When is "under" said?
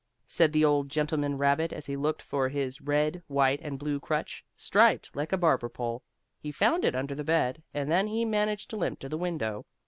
6.95-7.13